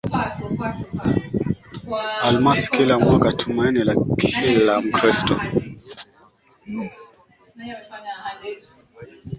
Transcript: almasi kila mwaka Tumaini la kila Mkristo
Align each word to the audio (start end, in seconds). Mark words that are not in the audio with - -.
almasi 2.27 2.67
kila 2.73 2.95
mwaka 3.01 3.29
Tumaini 3.39 3.79
la 3.83 3.95
kila 4.21 4.73
Mkristo 4.85 5.35